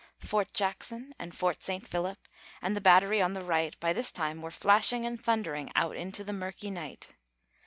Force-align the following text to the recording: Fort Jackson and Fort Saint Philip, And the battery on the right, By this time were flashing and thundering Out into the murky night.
Fort 0.17 0.51
Jackson 0.51 1.13
and 1.19 1.35
Fort 1.35 1.61
Saint 1.61 1.87
Philip, 1.87 2.17
And 2.59 2.75
the 2.75 2.81
battery 2.81 3.21
on 3.21 3.33
the 3.33 3.43
right, 3.43 3.79
By 3.79 3.93
this 3.93 4.11
time 4.11 4.41
were 4.41 4.49
flashing 4.49 5.05
and 5.05 5.23
thundering 5.23 5.71
Out 5.75 5.95
into 5.95 6.23
the 6.23 6.33
murky 6.33 6.71
night. 6.71 7.09